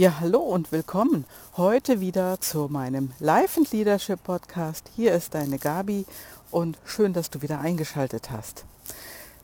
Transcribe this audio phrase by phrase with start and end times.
[0.00, 1.26] Ja, hallo und willkommen
[1.58, 4.90] heute wieder zu meinem Life and Leadership Podcast.
[4.96, 6.06] Hier ist deine Gabi
[6.50, 8.64] und schön, dass du wieder eingeschaltet hast.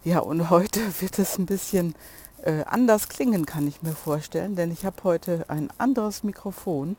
[0.02, 1.94] Ja, und heute wird es ein bisschen
[2.42, 6.96] äh, anders klingen, kann ich mir vorstellen, denn ich habe heute ein anderes Mikrofon,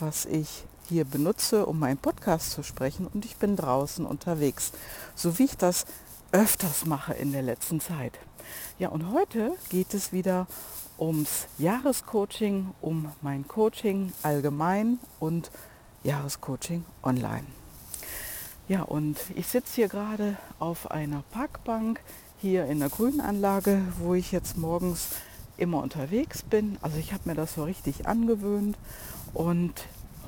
[0.00, 4.72] was ich hier benutze, um meinen Podcast zu sprechen und ich bin draußen unterwegs,
[5.14, 5.86] so wie ich das
[6.30, 8.18] öfters mache in der letzten Zeit.
[8.78, 10.46] Ja, und heute geht es wieder
[10.98, 15.50] ums Jahrescoaching, um mein Coaching allgemein und
[16.02, 17.46] Jahrescoaching online.
[18.68, 22.00] Ja, und ich sitze hier gerade auf einer Parkbank
[22.40, 25.08] hier in der Grünanlage, wo ich jetzt morgens
[25.56, 26.78] immer unterwegs bin.
[26.82, 28.76] Also ich habe mir das so richtig angewöhnt
[29.34, 29.72] und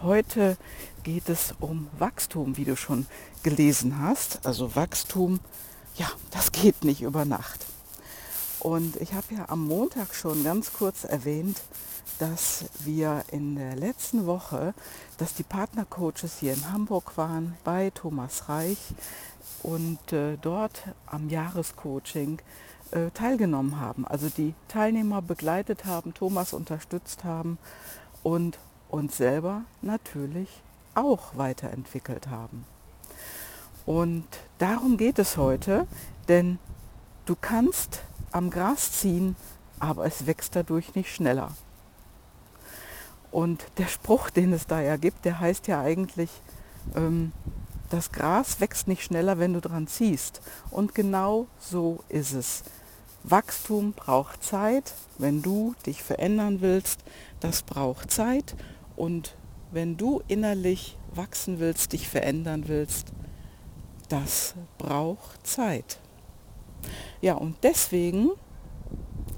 [0.02, 0.56] heute
[1.02, 3.06] geht es um Wachstum, wie du schon
[3.42, 4.46] gelesen hast.
[4.46, 5.40] Also Wachstum,
[5.96, 7.66] ja, das geht nicht über Nacht.
[8.60, 11.62] Und ich habe ja am Montag schon ganz kurz erwähnt,
[12.18, 14.74] dass wir in der letzten Woche,
[15.16, 18.78] dass die Partnercoaches hier in Hamburg waren bei Thomas Reich
[19.62, 22.42] und äh, dort am Jahrescoaching
[22.90, 24.06] äh, teilgenommen haben.
[24.06, 27.56] Also die Teilnehmer begleitet haben, Thomas unterstützt haben
[28.22, 28.58] und
[28.90, 30.48] uns selber natürlich
[30.94, 32.66] auch weiterentwickelt haben.
[33.86, 34.26] Und
[34.58, 35.86] darum geht es heute,
[36.28, 36.58] denn
[37.24, 39.36] du kannst am Gras ziehen,
[39.78, 41.54] aber es wächst dadurch nicht schneller.
[43.30, 46.30] Und der Spruch, den es da ja gibt, der heißt ja eigentlich,
[46.94, 47.32] ähm,
[47.88, 50.40] das Gras wächst nicht schneller, wenn du dran ziehst.
[50.70, 52.62] Und genau so ist es.
[53.24, 54.94] Wachstum braucht Zeit.
[55.18, 57.00] Wenn du dich verändern willst,
[57.40, 58.54] das braucht Zeit.
[58.96, 59.36] Und
[59.72, 63.12] wenn du innerlich wachsen willst, dich verändern willst,
[64.08, 65.98] das braucht Zeit.
[67.20, 68.30] Ja, und deswegen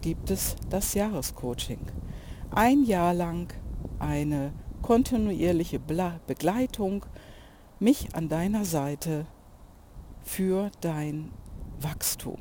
[0.03, 1.81] gibt es das Jahrescoaching.
[2.51, 3.53] Ein Jahr lang
[3.99, 4.53] eine
[4.83, 7.07] kontinuierliche Begleitung,
[7.81, 9.27] mich an deiner Seite
[10.23, 11.31] für dein
[11.81, 12.39] Wachstum.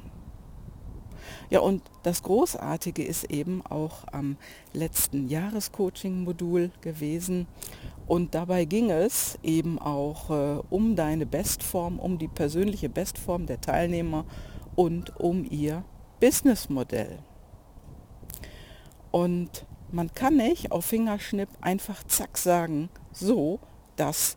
[1.49, 4.37] Ja, und das Großartige ist eben auch am
[4.73, 7.47] letzten Jahrescoaching-Modul gewesen.
[8.07, 13.59] Und dabei ging es eben auch äh, um deine Bestform, um die persönliche Bestform der
[13.59, 14.25] Teilnehmer
[14.75, 15.83] und um ihr
[16.19, 17.19] Businessmodell.
[19.11, 23.59] Und man kann nicht auf Fingerschnipp einfach zack sagen, so,
[23.95, 24.35] das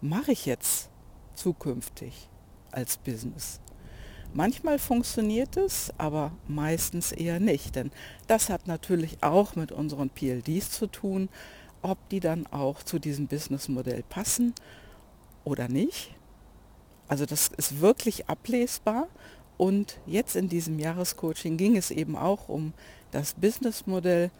[0.00, 0.90] mache ich jetzt
[1.34, 2.28] zukünftig
[2.72, 3.60] als Business.
[4.34, 7.90] Manchmal funktioniert es, aber meistens eher nicht, denn
[8.26, 11.28] das hat natürlich auch mit unseren PLDs zu tun,
[11.80, 14.54] ob die dann auch zu diesem Businessmodell passen
[15.44, 16.14] oder nicht.
[17.06, 19.08] Also das ist wirklich ablesbar
[19.58, 22.72] und jetzt in diesem Jahrescoaching ging es eben auch um
[23.10, 24.30] das Businessmodell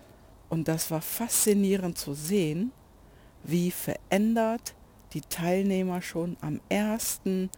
[0.49, 2.73] und das war faszinierend zu sehen,
[3.45, 4.75] wie verändert
[5.13, 7.51] die Teilnehmer schon am ersten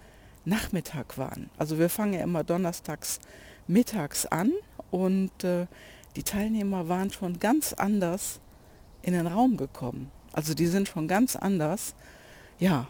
[0.45, 1.51] Nachmittag waren.
[1.59, 3.21] Also wir fangen ja immer donnerstags
[3.67, 4.53] mittags an
[4.91, 5.67] und äh,
[6.17, 8.41] die Teilnehmer waren schon ganz anders
[9.03, 10.11] in den Raum gekommen.
[10.33, 11.95] Also die sind schon ganz anders,
[12.59, 12.89] ja,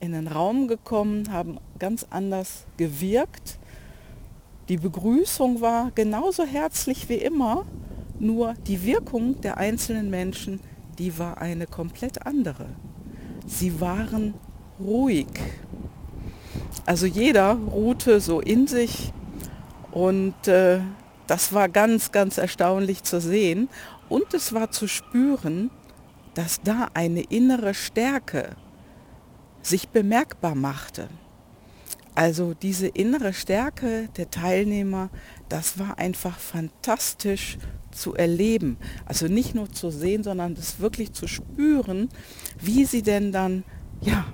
[0.00, 3.58] in den Raum gekommen, haben ganz anders gewirkt.
[4.68, 7.66] Die Begrüßung war genauso herzlich wie immer,
[8.18, 10.60] nur die Wirkung der einzelnen Menschen,
[10.98, 12.66] die war eine komplett andere.
[13.46, 14.34] Sie waren
[14.80, 15.28] ruhig.
[16.84, 19.12] Also jeder ruhte so in sich
[19.92, 20.80] und äh,
[21.26, 23.68] das war ganz, ganz erstaunlich zu sehen.
[24.08, 25.70] Und es war zu spüren,
[26.34, 28.50] dass da eine innere Stärke
[29.66, 31.08] sich bemerkbar machte.
[32.14, 35.10] Also diese innere Stärke der Teilnehmer,
[35.48, 37.58] das war einfach fantastisch
[37.90, 38.78] zu erleben.
[39.04, 42.08] Also nicht nur zu sehen, sondern das wirklich zu spüren,
[42.58, 43.64] wie sie denn dann,
[44.00, 44.24] ja,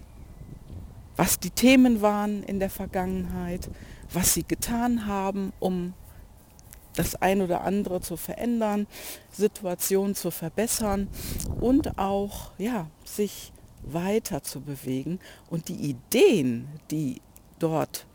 [1.16, 3.68] was die Themen waren in der Vergangenheit,
[4.12, 5.94] was sie getan haben, um
[6.94, 8.86] das ein oder andere zu verändern,
[9.30, 11.08] Situationen zu verbessern
[11.60, 13.52] und auch ja, sich
[13.82, 15.18] weiter zu bewegen
[15.50, 17.20] und die Ideen, die
[17.58, 18.06] dort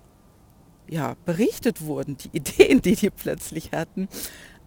[0.88, 4.08] ja, berichtet wurden, die Ideen, die die plötzlich hatten,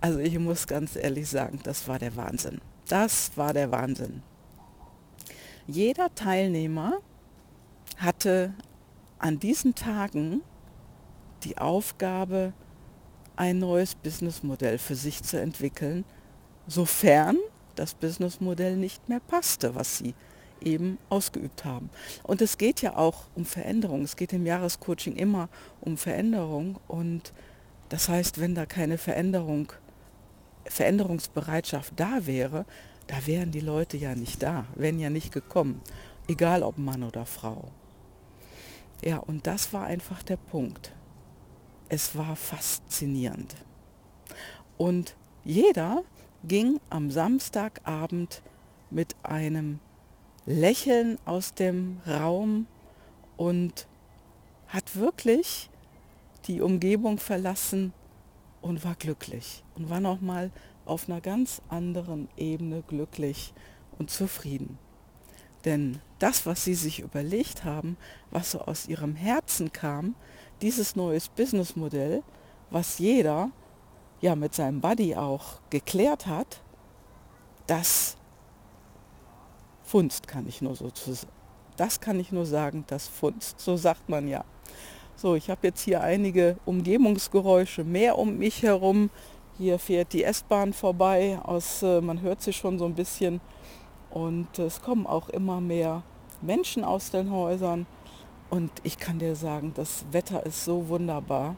[0.00, 2.60] also ich muss ganz ehrlich sagen, das war der Wahnsinn.
[2.88, 4.22] Das war der Wahnsinn.
[5.66, 6.94] Jeder Teilnehmer
[7.96, 8.54] hatte
[9.18, 10.42] an diesen Tagen
[11.44, 12.52] die Aufgabe,
[13.36, 16.04] ein neues Businessmodell für sich zu entwickeln,
[16.66, 17.36] sofern
[17.74, 20.14] das Businessmodell nicht mehr passte, was sie
[20.62, 21.90] eben ausgeübt haben.
[22.22, 24.02] Und es geht ja auch um Veränderung.
[24.02, 25.48] Es geht im Jahrescoaching immer
[25.80, 26.78] um Veränderung.
[26.88, 27.32] Und
[27.88, 29.72] das heißt, wenn da keine Veränderung
[30.66, 32.64] Veränderungsbereitschaft da wäre,
[33.06, 35.80] da wären die Leute ja nicht da, wären ja nicht gekommen,
[36.28, 37.70] egal ob Mann oder Frau.
[39.02, 40.92] Ja, und das war einfach der Punkt.
[41.88, 43.56] Es war faszinierend.
[44.76, 46.04] Und jeder
[46.44, 48.42] ging am Samstagabend
[48.90, 49.80] mit einem
[50.46, 52.66] Lächeln aus dem Raum
[53.36, 53.86] und
[54.68, 55.70] hat wirklich
[56.46, 57.92] die Umgebung verlassen
[58.62, 60.50] und war glücklich und war nochmal
[60.86, 63.52] auf einer ganz anderen Ebene glücklich
[63.98, 64.78] und zufrieden.
[65.64, 67.96] Denn das, was sie sich überlegt haben,
[68.30, 70.14] was so aus ihrem Herzen kam,
[70.62, 72.22] dieses neues Businessmodell,
[72.70, 73.50] was jeder
[74.20, 76.62] ja mit seinem Buddy auch geklärt hat,
[77.66, 78.16] das
[79.90, 80.88] Funst kann ich nur so
[81.76, 84.44] das kann ich nur sagen, das Funst, so sagt man ja.
[85.16, 89.10] So, ich habe jetzt hier einige Umgebungsgeräusche mehr um mich herum.
[89.58, 93.40] Hier fährt die S-Bahn vorbei, aus, äh, man hört sie schon so ein bisschen.
[94.10, 96.04] Und es kommen auch immer mehr
[96.40, 97.86] Menschen aus den Häusern.
[98.48, 101.56] Und ich kann dir sagen, das Wetter ist so wunderbar.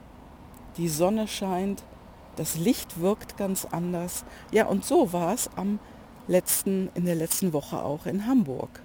[0.79, 1.83] Die Sonne scheint,
[2.37, 4.25] das Licht wirkt ganz anders.
[4.53, 5.81] Ja, und so war es am
[6.29, 8.81] letzten, in der letzten Woche auch in Hamburg.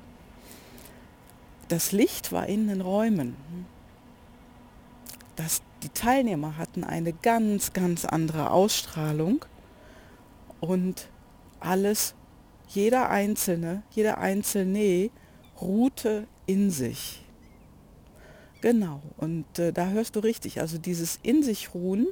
[1.68, 3.36] Das Licht war in den Räumen
[5.38, 9.46] dass die Teilnehmer hatten eine ganz, ganz andere Ausstrahlung
[10.60, 11.08] und
[11.60, 12.16] alles,
[12.68, 15.10] jeder Einzelne, jeder Einzelne
[15.62, 17.24] ruhte in sich.
[18.62, 22.08] Genau, und äh, da hörst du richtig, also dieses in sich ruhen,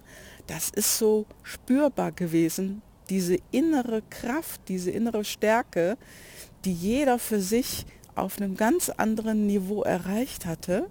[0.46, 5.98] das ist so spürbar gewesen, diese innere Kraft, diese innere Stärke,
[6.64, 7.86] die jeder für sich
[8.16, 10.88] auf einem ganz anderen Niveau erreicht hatte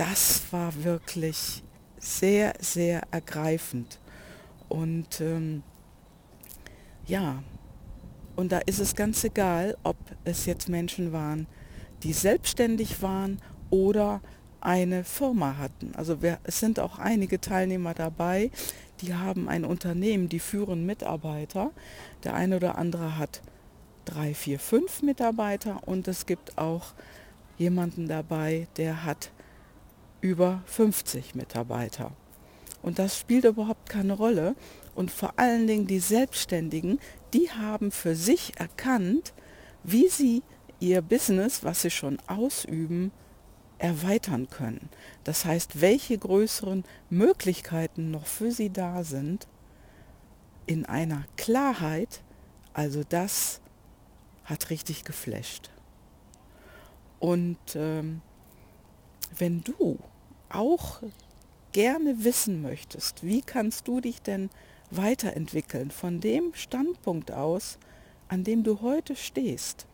[0.00, 1.62] das war wirklich
[1.98, 3.98] sehr, sehr ergreifend.
[4.70, 5.62] Und ähm,
[7.06, 7.42] ja,
[8.34, 11.46] und da ist es ganz egal, ob es jetzt Menschen waren,
[12.02, 14.22] die selbstständig waren oder
[14.62, 15.94] eine Firma hatten.
[15.96, 18.50] Also wir, es sind auch einige Teilnehmer dabei,
[19.02, 21.70] die haben ein Unternehmen, die führen Mitarbeiter.
[22.24, 23.42] Der eine oder andere hat
[24.04, 26.94] drei, vier, fünf Mitarbeiter und es gibt auch
[27.58, 29.30] jemanden dabei, der hat
[30.20, 32.12] über 50 Mitarbeiter.
[32.82, 34.54] Und das spielt überhaupt keine Rolle.
[34.94, 36.98] Und vor allen Dingen die Selbstständigen,
[37.34, 39.34] die haben für sich erkannt,
[39.82, 40.42] wie sie
[40.78, 43.12] ihr Business, was sie schon ausüben,
[43.80, 44.90] erweitern können.
[45.24, 49.48] Das heißt, welche größeren Möglichkeiten noch für sie da sind,
[50.66, 52.22] in einer Klarheit,
[52.74, 53.60] also das
[54.44, 55.70] hat richtig geflasht.
[57.18, 58.20] Und ähm,
[59.36, 59.98] wenn du
[60.50, 61.02] auch
[61.72, 64.50] gerne wissen möchtest, wie kannst du dich denn
[64.90, 67.78] weiterentwickeln von dem Standpunkt aus,
[68.28, 69.86] an dem du heute stehst,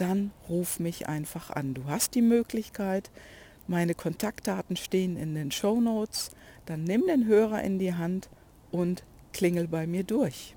[0.00, 1.74] dann ruf mich einfach an.
[1.74, 3.10] Du hast die Möglichkeit,
[3.66, 6.30] meine Kontaktdaten stehen in den Show Notes,
[6.66, 8.28] dann nimm den Hörer in die Hand
[8.70, 10.56] und klingel bei mir durch.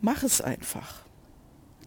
[0.00, 1.04] Mach es einfach.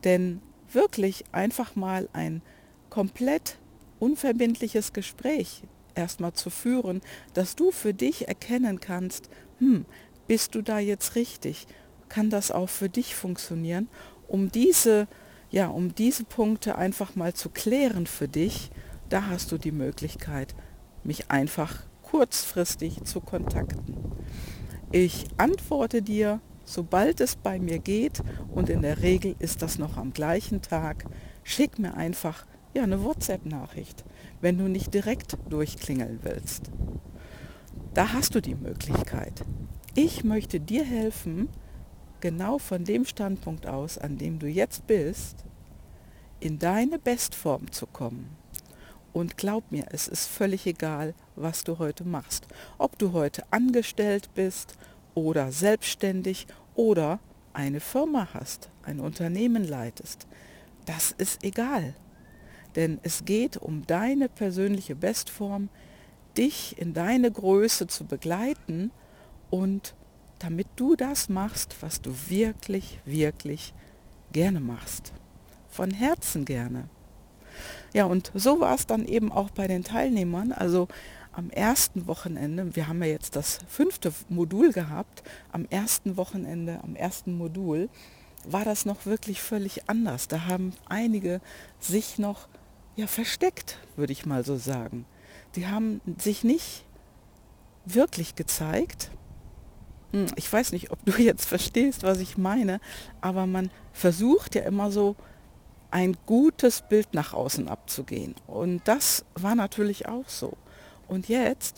[0.04, 0.42] Denn
[0.72, 2.42] wirklich einfach mal ein
[2.90, 3.58] komplett
[4.00, 5.64] unverbindliches Gespräch
[5.96, 7.02] erstmal zu führen,
[7.34, 9.30] dass du für dich erkennen kannst,
[9.60, 9.86] hm,
[10.28, 11.68] bist du da jetzt richtig?
[12.08, 13.90] Kann das auch für dich funktionieren?
[14.30, 15.08] Um diese,
[15.50, 18.70] ja, um diese Punkte einfach mal zu klären für dich,
[19.10, 20.56] da hast du die Möglichkeit,
[21.04, 23.98] mich einfach kurzfristig zu kontakten.
[24.92, 28.22] Ich antworte dir, sobald es bei mir geht
[28.54, 31.06] und in der Regel ist das noch am gleichen Tag.
[31.44, 32.46] Schick mir einfach
[32.76, 34.06] ja, eine WhatsApp-Nachricht,
[34.42, 36.70] wenn du nicht direkt durchklingeln willst.
[37.96, 39.44] Da hast du die Möglichkeit.
[39.96, 41.50] Ich möchte dir helfen,
[42.22, 45.44] genau von dem Standpunkt aus, an dem du jetzt bist,
[46.40, 48.30] in deine Bestform zu kommen.
[49.12, 52.48] Und glaub mir, es ist völlig egal, was du heute machst.
[52.78, 54.76] Ob du heute angestellt bist
[55.16, 57.20] oder selbstständig oder
[57.54, 60.28] eine Firma hast, ein Unternehmen leitest.
[60.86, 61.96] Das ist egal.
[62.76, 65.70] Denn es geht um deine persönliche Bestform,
[66.38, 68.92] dich in deine Größe zu begleiten
[69.50, 69.96] und
[70.40, 73.74] damit du das machst, was du wirklich, wirklich
[74.32, 75.14] gerne machst.
[75.70, 76.90] Von Herzen gerne.
[77.94, 80.52] Ja, und so war es dann eben auch bei den Teilnehmern.
[80.52, 80.88] Also
[81.32, 86.96] am ersten Wochenende, wir haben ja jetzt das fünfte Modul gehabt, am ersten Wochenende, am
[86.96, 87.90] ersten Modul,
[88.46, 90.28] war das noch wirklich völlig anders.
[90.28, 91.42] Da haben einige
[91.80, 92.48] sich noch
[92.96, 95.06] ja, versteckt, würde ich mal so sagen.
[95.56, 96.86] Die haben sich nicht
[97.86, 99.12] wirklich gezeigt
[100.36, 102.80] ich weiß nicht, ob du jetzt verstehst, was ich meine,
[103.22, 105.16] aber man versucht ja immer so
[105.92, 108.36] ein gutes Bild nach außen abzugehen.
[108.48, 110.58] Und das war natürlich auch so.
[111.08, 111.78] Und jetzt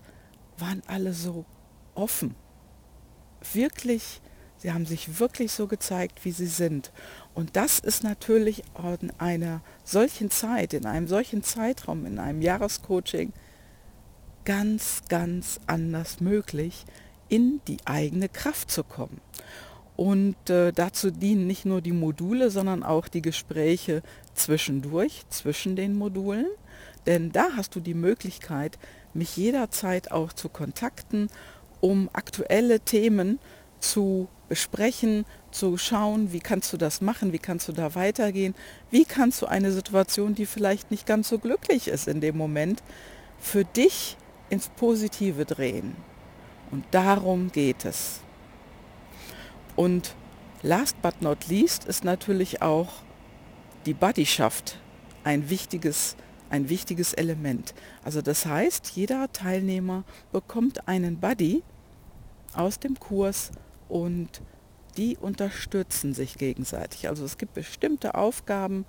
[0.57, 1.45] waren alle so
[1.95, 2.35] offen.
[3.53, 4.21] Wirklich,
[4.57, 6.91] sie haben sich wirklich so gezeigt, wie sie sind.
[7.33, 8.63] Und das ist natürlich
[9.01, 13.31] in einer solchen Zeit, in einem solchen Zeitraum, in einem Jahrescoaching
[14.43, 16.85] ganz, ganz anders möglich,
[17.31, 19.21] in die eigene Kraft zu kommen.
[19.95, 25.95] Und äh, dazu dienen nicht nur die Module, sondern auch die Gespräche zwischendurch, zwischen den
[25.95, 26.47] Modulen.
[27.05, 28.77] Denn da hast du die Möglichkeit,
[29.13, 31.29] mich jederzeit auch zu kontakten,
[31.79, 33.39] um aktuelle Themen
[33.79, 38.55] zu besprechen, zu schauen, wie kannst du das machen, wie kannst du da weitergehen,
[38.89, 42.83] wie kannst du eine Situation, die vielleicht nicht ganz so glücklich ist in dem Moment,
[43.39, 44.17] für dich
[44.50, 45.95] ins Positive drehen.
[46.71, 48.21] Und darum geht es.
[49.75, 50.15] Und
[50.61, 52.89] last but not least ist natürlich auch
[53.85, 54.79] die Buddyschaft
[55.23, 56.15] ein wichtiges,
[56.49, 57.73] ein wichtiges Element.
[58.03, 61.63] Also das heißt, jeder Teilnehmer bekommt einen Buddy
[62.53, 63.51] aus dem Kurs
[63.89, 64.41] und
[64.97, 67.07] die unterstützen sich gegenseitig.
[67.07, 68.85] Also es gibt bestimmte Aufgaben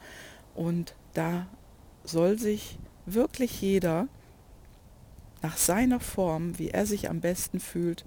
[0.55, 1.47] und da
[2.05, 4.09] soll sich wirklich jeder
[5.43, 8.05] nach seiner Form, wie er sich am besten fühlt,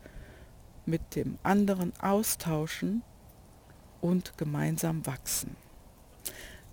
[0.86, 3.02] mit dem anderen austauschen
[4.02, 5.56] und gemeinsam wachsen.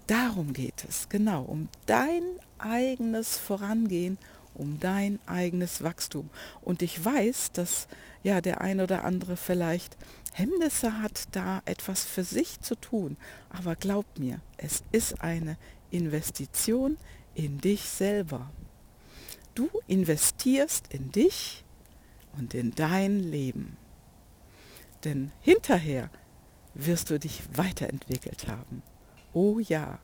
[0.06, 2.22] Darum geht es, genau, um dein
[2.58, 4.18] eigenes Vorangehen,
[4.54, 6.28] um dein eigenes Wachstum.
[6.60, 7.88] Und ich weiß, dass
[8.22, 9.96] ja der ein oder andere vielleicht
[10.32, 13.16] Hemmnisse hat, da etwas für sich zu tun.
[13.50, 15.56] Aber glaub mir, es ist eine
[15.90, 16.96] Investition
[17.34, 18.50] in dich selber.
[19.54, 21.64] Du investierst in dich
[22.38, 23.76] und in dein Leben.
[25.04, 26.10] Denn hinterher
[26.74, 28.82] wirst du dich weiterentwickelt haben.
[29.32, 29.98] Oh ja.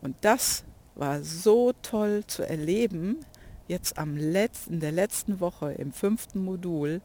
[0.00, 3.24] Und das war so toll zu erleben,
[3.66, 7.00] jetzt am letzten, der letzten Woche im fünften Modul.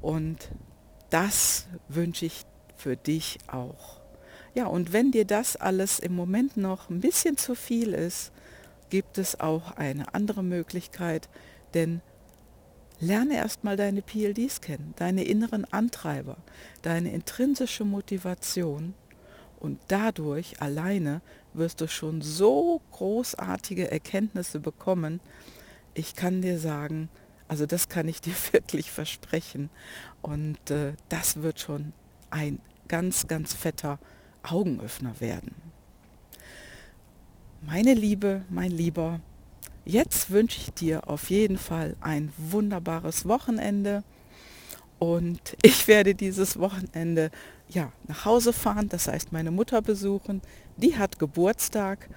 [0.00, 0.50] Und
[1.10, 2.44] das wünsche ich
[2.76, 4.00] für dich auch.
[4.54, 8.32] Ja, und wenn dir das alles im Moment noch ein bisschen zu viel ist,
[8.90, 11.28] gibt es auch eine andere Möglichkeit,
[11.74, 12.00] denn
[13.00, 16.36] lerne erstmal deine PLDs kennen, deine inneren Antreiber,
[16.82, 18.94] deine intrinsische Motivation
[19.60, 21.20] und dadurch alleine
[21.52, 25.20] wirst du schon so großartige Erkenntnisse bekommen.
[25.94, 27.08] Ich kann dir sagen,
[27.48, 29.70] also das kann ich dir wirklich versprechen
[30.22, 31.92] und äh, das wird schon
[32.30, 33.98] ein ganz, ganz fetter
[34.42, 35.67] Augenöffner werden.
[37.60, 39.20] Meine Liebe, mein Lieber,
[39.84, 44.04] jetzt wünsche ich dir auf jeden Fall ein wunderbares Wochenende
[45.00, 47.30] und ich werde dieses Wochenende
[47.68, 50.40] ja, nach Hause fahren, das heißt meine Mutter besuchen.
[50.76, 52.08] Die hat Geburtstag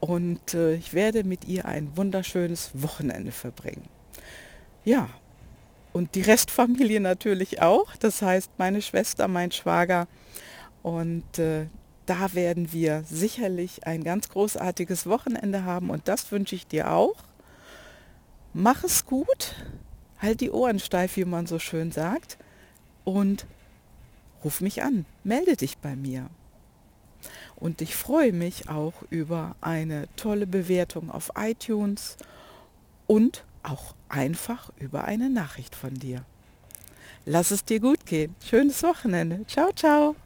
[0.00, 3.88] und äh, ich werde mit ihr ein wunderschönes Wochenende verbringen.
[4.84, 5.08] Ja,
[5.92, 10.08] und die Restfamilie natürlich auch, das heißt meine Schwester, mein Schwager
[10.82, 11.66] und äh,
[12.10, 17.14] da werden wir sicherlich ein ganz großartiges Wochenende haben und das wünsche ich dir auch.
[18.52, 19.54] Mach es gut,
[20.18, 22.36] halt die Ohren steif, wie man so schön sagt
[23.04, 23.46] und
[24.42, 26.26] ruf mich an, melde dich bei mir.
[27.54, 32.16] Und ich freue mich auch über eine tolle Bewertung auf iTunes
[33.06, 36.24] und auch einfach über eine Nachricht von dir.
[37.24, 38.34] Lass es dir gut gehen.
[38.44, 39.46] Schönes Wochenende.
[39.46, 40.16] Ciao, ciao.